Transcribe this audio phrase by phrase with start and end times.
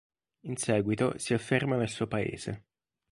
[0.47, 2.63] In seguito si afferma nel suo paese.